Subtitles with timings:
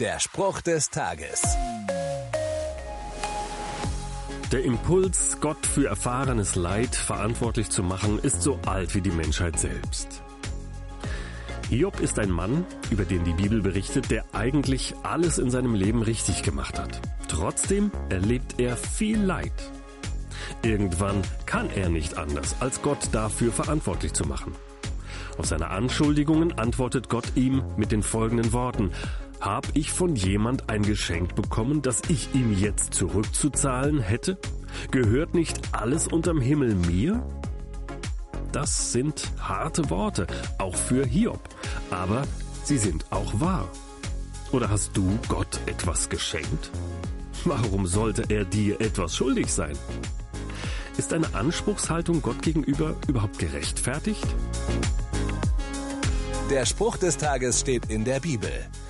[0.00, 1.42] Der Spruch des Tages.
[4.52, 9.58] Der Impuls, Gott für erfahrenes Leid verantwortlich zu machen, ist so alt wie die Menschheit
[9.58, 10.22] selbst.
[11.68, 16.02] Hiob ist ein Mann, über den die Bibel berichtet, der eigentlich alles in seinem Leben
[16.02, 17.00] richtig gemacht hat.
[17.26, 19.52] Trotzdem erlebt er viel Leid.
[20.62, 24.54] Irgendwann kann er nicht anders, als Gott dafür verantwortlich zu machen.
[25.38, 28.92] Auf seine Anschuldigungen antwortet Gott ihm mit den folgenden Worten.
[29.40, 34.36] Hab ich von jemand ein Geschenk bekommen, das ich ihm jetzt zurückzuzahlen hätte?
[34.90, 37.24] Gehört nicht alles unterm Himmel mir?
[38.50, 40.26] Das sind harte Worte,
[40.58, 41.40] auch für Hiob,
[41.90, 42.22] aber
[42.64, 43.68] sie sind auch wahr.
[44.50, 46.70] Oder hast du Gott etwas geschenkt?
[47.44, 49.78] Warum sollte er dir etwas schuldig sein?
[50.96, 54.26] Ist deine Anspruchshaltung Gott gegenüber überhaupt gerechtfertigt?
[56.50, 58.50] Der Spruch des Tages steht in der Bibel.